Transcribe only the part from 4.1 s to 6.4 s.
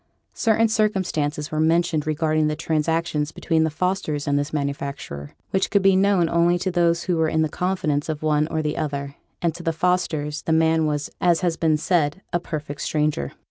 and this manufacturer, which could be known